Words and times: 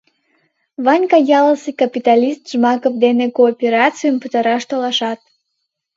Ванька 0.85 1.19
ялысе 1.39 1.71
капиталист 1.81 2.41
Жмаков 2.51 2.93
дене 3.03 3.25
кооперацийым 3.37 4.17
пытараш 4.23 4.63
толашат. 4.69 5.19